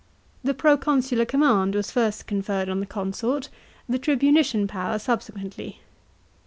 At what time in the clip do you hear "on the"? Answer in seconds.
2.69-2.87